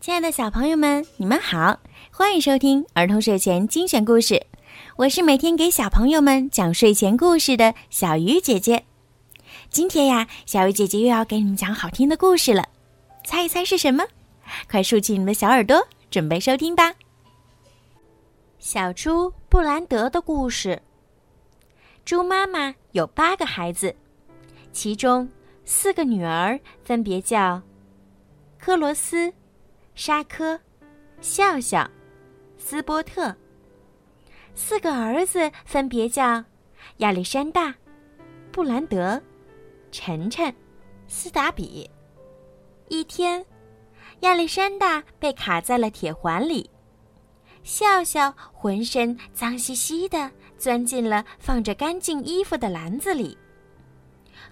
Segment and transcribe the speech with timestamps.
[0.00, 1.78] 亲爱的小朋友们，你们好，
[2.10, 4.46] 欢迎收听儿童睡前精选故事。
[4.96, 8.82] 我是每天给小朋友们讲睡前故事的小鱼姐姐。
[9.68, 12.66] 今天呀，小鱼姐姐又要给你们讲好听的故事了，
[13.26, 14.02] 猜一猜是什么？
[14.70, 16.94] 快竖起你们的小耳朵，准备收听吧。
[18.58, 20.80] 小猪布兰德的故事。
[22.06, 23.94] 猪妈妈有八个孩子，
[24.72, 25.28] 其中
[25.66, 27.60] 四个女儿分别叫
[28.58, 29.30] 克罗斯。
[30.00, 30.58] 沙科、
[31.20, 31.86] 笑笑、
[32.56, 33.36] 斯波特，
[34.54, 36.42] 四个儿子分别叫
[36.96, 37.74] 亚历山大、
[38.50, 39.20] 布兰德、
[39.92, 40.50] 晨晨、
[41.06, 41.90] 斯达比。
[42.88, 43.44] 一天，
[44.20, 46.70] 亚历山大被卡在了铁环里，
[47.62, 53.36] 笑笑浑身脏兮兮的钻进了放着干净衣服的篮子里。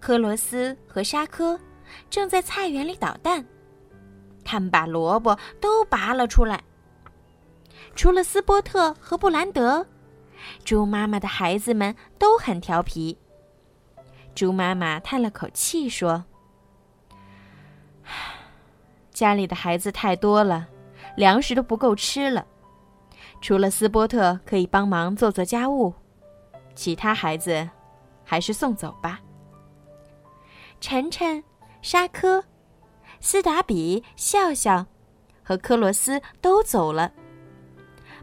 [0.00, 1.60] 科罗斯和沙科
[2.08, 3.44] 正在菜园里捣蛋。
[4.44, 6.62] 他们把萝卜都拔了出来。
[7.96, 9.86] 除了斯波特和布兰德，
[10.64, 13.16] 猪妈妈的孩子们都很调皮。
[14.34, 16.24] 猪妈妈叹了口气说
[19.12, 20.66] ：“家里的孩子太多了，
[21.16, 22.44] 粮食都不够吃了。
[23.40, 25.94] 除了斯波特可以帮忙做做家务，
[26.74, 27.68] 其他孩子
[28.24, 29.20] 还是送走吧。”
[30.80, 31.42] 晨晨、
[31.80, 32.44] 沙科。
[33.24, 34.84] 斯达比、笑笑
[35.42, 37.10] 和科罗斯都走了。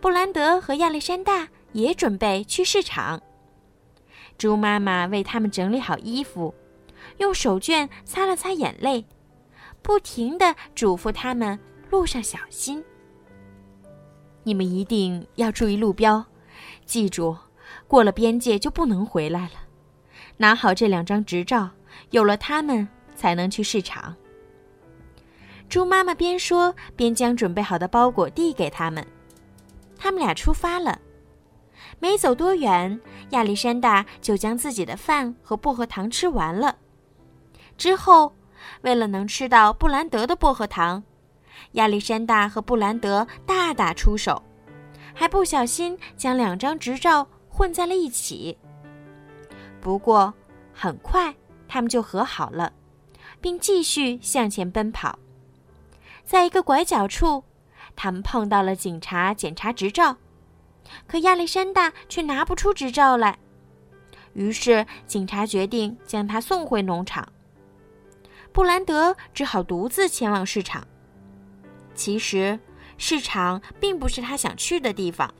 [0.00, 3.20] 布兰德和亚历山大也准备去市场。
[4.38, 6.54] 猪妈妈为他们整理好衣服，
[7.18, 9.04] 用手绢擦了擦眼泪，
[9.82, 11.58] 不停的嘱咐他们
[11.90, 12.82] 路上小心。
[14.44, 16.24] 你们一定要注意路标，
[16.86, 17.36] 记住，
[17.86, 19.60] 过了边界就不能回来了。
[20.38, 21.68] 拿好这两张执照，
[22.12, 24.16] 有了它们才能去市场。
[25.68, 29.06] 猪妈妈边说边将准备好的包裹递给他们，
[29.98, 31.00] 他们俩出发了。
[31.98, 33.00] 没走多远，
[33.30, 36.76] 亚历山大就将自己的饭和薄荷糖吃完了。
[37.76, 38.34] 之后，
[38.82, 41.02] 为了能吃到布兰德的薄荷糖，
[41.72, 44.42] 亚历山大和布兰德大打出手，
[45.14, 48.56] 还不小心将两张执照混在了一起。
[49.80, 50.32] 不过，
[50.72, 51.34] 很快
[51.68, 52.72] 他们就和好了，
[53.40, 55.18] 并继续向前奔跑。
[56.26, 57.44] 在一个拐角处，
[57.94, 60.16] 他们碰到了警察检查执照，
[61.06, 63.38] 可亚历山大却拿不出执照来。
[64.32, 67.26] 于是警察决定将他送回农场。
[68.52, 70.84] 布兰德只好独自前往市场。
[71.94, 72.58] 其实，
[72.98, 75.32] 市场并不是他想去的地方。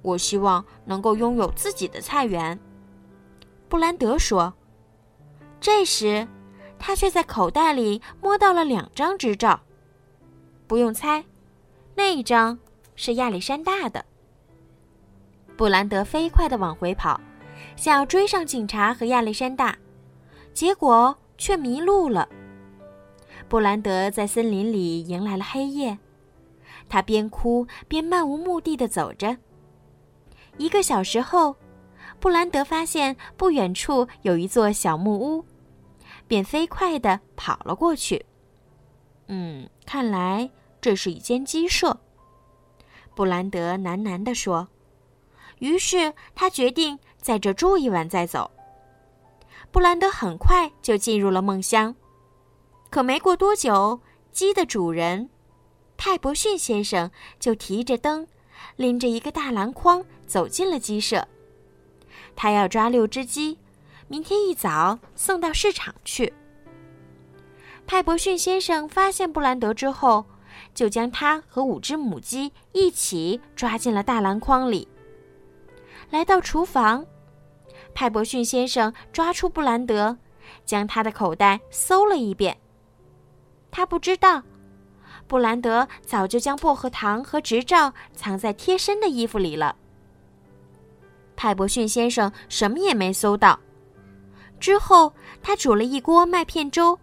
[0.00, 2.58] 我希望能够拥有自己的菜园，
[3.68, 4.54] 布兰德说。
[5.60, 6.26] 这时。
[6.78, 9.60] 他却在口袋里摸到了两张执照，
[10.66, 11.24] 不用猜，
[11.94, 12.58] 那一张
[12.94, 14.04] 是亚历山大的。
[15.56, 17.20] 布兰德飞快地往回跑，
[17.76, 19.76] 想要追上警察和亚历山大，
[20.52, 22.28] 结果却迷路了。
[23.48, 25.98] 布兰德在森林里迎来了黑夜，
[26.88, 29.36] 他边哭边漫无目的地走着。
[30.58, 31.56] 一个小时后，
[32.20, 35.44] 布兰德发现不远处有一座小木屋。
[36.26, 38.24] 便飞快地跑了过去。
[39.28, 40.50] 嗯，看来
[40.80, 41.98] 这是一间鸡舍。
[43.14, 44.68] 布兰德喃喃地说。
[45.58, 48.50] 于是他决定在这住一晚再走。
[49.70, 51.94] 布兰德很快就进入了梦乡。
[52.90, 54.00] 可没过多久，
[54.30, 55.30] 鸡的主人
[55.96, 57.10] 泰伯逊先生
[57.40, 58.28] 就提着灯，
[58.76, 61.26] 拎着一个大篮筐走进了鸡舍。
[62.34, 63.58] 他要抓六只鸡。
[64.08, 66.32] 明天一早送到市场去。
[67.86, 70.24] 派伯逊先生发现布兰德之后，
[70.74, 74.88] 就将他和五只母鸡一起抓进了大篮筐里。
[76.10, 77.04] 来到厨房，
[77.94, 80.16] 派伯逊先生抓出布兰德，
[80.64, 82.56] 将他的口袋搜了一遍。
[83.70, 84.42] 他不知道，
[85.26, 89.74] 布兰德早就将薄荷糖和执照藏在贴身的衣服里了。
[91.34, 93.58] 派伯逊先生什么也没搜到。
[94.58, 95.12] 之后，
[95.42, 96.98] 他煮了一锅麦片粥，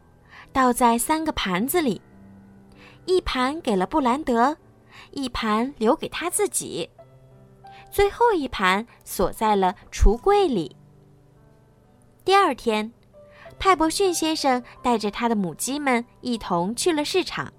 [0.52, 2.02] 倒在三个盘子里，
[3.06, 4.58] 一盘给了布兰德，
[5.12, 6.90] 一盘留给他自己，
[7.92, 10.76] 最后一盘锁在了橱柜里。
[12.26, 12.92] 第二天，
[13.60, 17.52] 派伯逊先生带着他的母鸡们一同去了市场。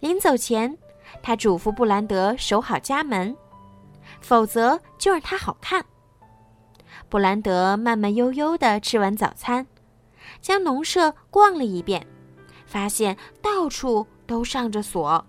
[0.00, 0.76] 临走前，
[1.22, 3.36] 他嘱咐布兰德守好家门，
[4.20, 5.84] 否则就让他好看。
[7.12, 9.66] 布兰德慢慢悠悠地吃完早餐，
[10.40, 12.06] 将农舍逛了一遍，
[12.64, 15.26] 发现到处都上着锁。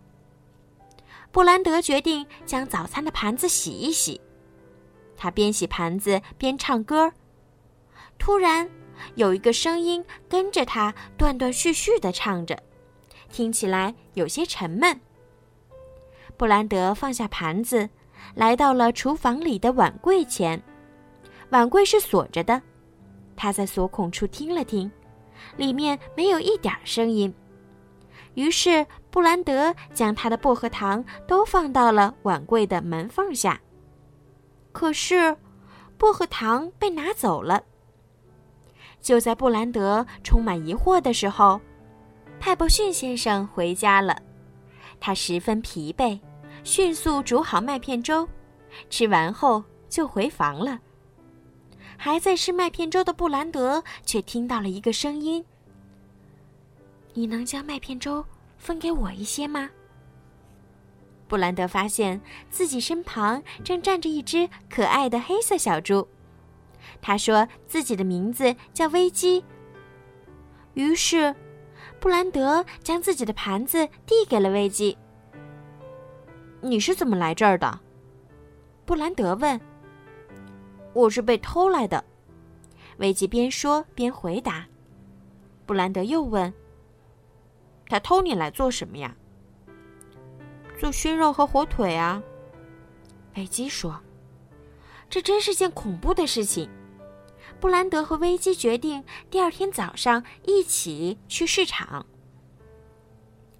[1.30, 4.22] 布兰德决定将早餐的盘子洗一洗。
[5.18, 7.12] 他边洗盘子边唱歌。
[8.18, 8.70] 突然，
[9.16, 12.58] 有一个声音跟着他断断续续的唱着，
[13.30, 14.98] 听起来有些沉闷。
[16.38, 17.90] 布兰德放下盘子，
[18.36, 20.64] 来到了厨房里的碗柜前。
[21.54, 22.60] 碗柜是锁着的，
[23.36, 24.92] 他在锁孔处听了听，
[25.56, 27.32] 里面没有一点声音。
[28.34, 33.62] 于是，布兰德将他的薄荷糖都放到了碗柜的门缝下。
[34.72, 35.38] 可是，
[35.96, 37.62] 薄荷糖被拿走了。
[39.00, 41.62] 就在布兰德充满疑惑的时候，
[42.40, 44.20] 派伯逊先生回家了。
[45.00, 46.20] 他十分疲惫，
[46.64, 48.28] 迅速煮好麦片粥，
[48.90, 50.80] 吃完后就回房了。
[52.04, 55.42] 还在吃麦片粥的布兰德却听到了一个声音。
[57.14, 58.26] 你能将麦片粥
[58.58, 59.70] 分给我一些吗？
[61.30, 62.20] 布兰德发现
[62.50, 66.06] 自己身旁正站着一只可爱的黑色小猪，
[67.02, 69.42] 他说自己的名字叫危机。
[70.74, 71.34] 于是，
[72.02, 74.98] 布兰德将自己的盘子递给了危机。
[76.60, 77.80] 你是怎么来这儿的？
[78.84, 79.58] 布兰德问。
[80.94, 82.04] 我是被偷来的，
[82.98, 84.66] 危机边说边回答。
[85.66, 86.54] 布兰德又问。
[87.88, 89.16] 他偷你来做什么呀？
[90.80, 92.22] 做熏肉和火腿啊。
[93.36, 94.00] 危机说
[95.10, 96.70] ：“这真是件恐怖的事情。”
[97.60, 102.06] 布兰德和危机决定第二天早上一起去市场。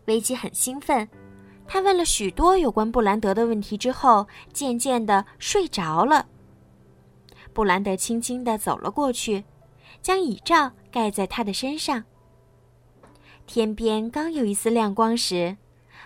[0.06, 1.08] 危机很兴奋，
[1.68, 6.28] 他问了许多有关布兰德的问题之后，渐渐的睡着了。
[7.54, 9.44] 布兰德轻轻地走了过去，
[10.02, 12.04] 将倚罩盖在他的身上。
[13.46, 15.58] 天边刚有一丝亮光时，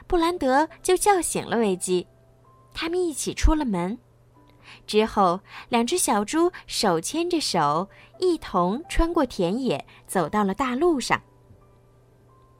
[0.07, 2.05] 布兰德就叫醒了维基。
[2.73, 3.97] 他们一起出了门，
[4.85, 5.39] 之后
[5.69, 7.89] 两只小猪手牵着手，
[8.19, 11.21] 一同穿过田野，走到了大路上。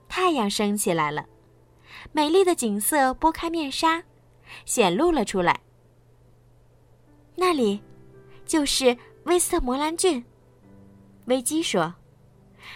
[0.08, 1.26] 太阳升起来了，
[2.14, 4.04] 美丽的景色拨开面纱，
[4.66, 5.60] 显露了出来。
[7.36, 7.82] 那里，
[8.48, 10.24] 就是威斯特摩兰郡。
[11.26, 11.94] 维基说。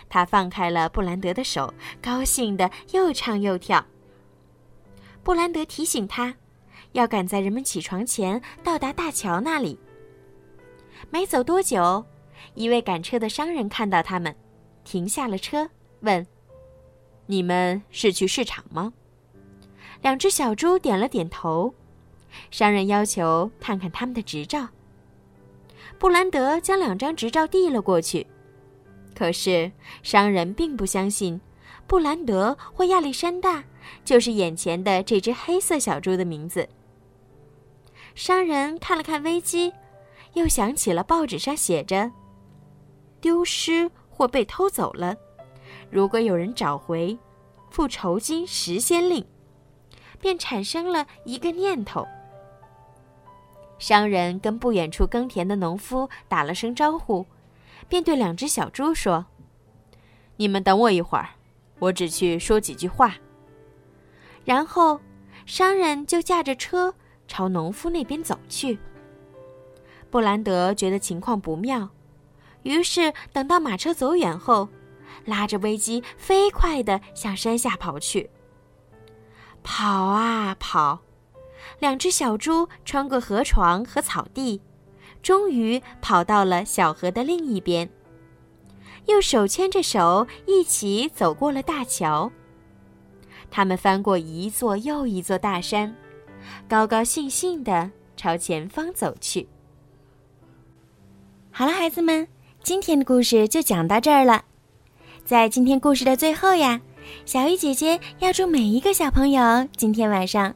[0.08, 3.86] 他放开了布兰德的手，高兴的又唱又跳。
[5.22, 6.34] 布兰德提醒他，
[6.94, 9.78] 要赶在人们起床前到达大桥那里。
[11.10, 12.06] 没走多久，
[12.54, 14.34] 一位赶车的商人看到他们，
[14.86, 15.70] 停下了车，
[16.00, 16.26] 问
[17.28, 18.94] ：“你们是去市场吗？”
[20.02, 21.74] 两只小猪点了点头。
[22.50, 24.70] 商人要求看看他们的执照。
[26.00, 28.26] 布兰德将两张执照递了过去。
[29.16, 29.72] 可是，
[30.02, 31.40] 商人并不相信，
[31.86, 33.64] 布兰德或亚历山大
[34.04, 36.68] 就是眼前的这只黑色小猪的名字。
[38.16, 39.72] 商人看了看危机，
[40.34, 42.12] 又想起了报纸上写着
[43.22, 45.16] “丢失或被偷走了”，
[45.92, 47.18] 如果有人找回，
[47.70, 49.24] 付酬金十先令，
[50.20, 52.08] 便产生了一个念头。
[53.82, 57.26] 商人跟不远处耕田的农夫打了声招呼。
[57.90, 59.26] 便对两只小猪说
[60.38, 61.30] ：“你们等我一会儿，
[61.80, 63.16] 我只去说几句话。”
[64.46, 65.02] 然后，
[65.48, 66.94] 商人就驾着车
[67.28, 68.78] 朝农夫那边走去。
[70.12, 71.90] 布兰德觉得情况不妙，
[72.62, 74.70] 于是等到马车走远后，
[75.26, 78.30] 拉着危机飞快地向山下跑去。
[79.64, 81.02] 跑啊跑，
[81.82, 84.62] 两只小猪穿过河床和草地。
[85.22, 87.88] 终于跑到了小河的另一边，
[89.06, 92.32] 又手牵着手一起走过了大桥。
[93.52, 95.96] 他们翻过一座又一座大山，
[96.68, 99.48] 高高兴兴地朝前方走去。
[101.52, 102.28] 好了，孩子们，
[102.64, 104.46] 今天的故事就讲到这儿了。
[105.24, 106.82] 在今天故事的最后呀，
[107.26, 110.56] 小鱼姐姐要祝每一个小朋友今天晚上